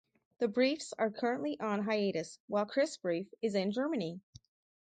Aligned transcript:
The 0.39 0.47
Briefs 0.47 0.95
are 0.97 1.11
currently 1.11 1.59
on 1.59 1.83
hiatus 1.83 2.39
while 2.47 2.65
Chris 2.65 2.97
Brief 2.97 3.31
is 3.43 3.53
in 3.53 3.71
Germany. 3.71 4.19